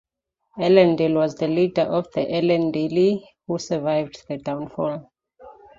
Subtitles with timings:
[0.57, 5.11] Elendil was the leader of the Elendili who survived the Downfall.